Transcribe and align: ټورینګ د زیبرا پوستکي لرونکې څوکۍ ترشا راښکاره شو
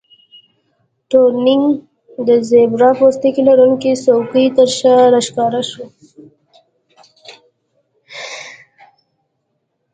ټورینګ 1.09 1.65
د 2.27 2.29
زیبرا 2.49 2.89
پوستکي 2.99 3.41
لرونکې 3.47 3.91
څوکۍ 4.03 4.45
ترشا 4.55 4.95
راښکاره 5.13 5.61
شو 5.69 5.85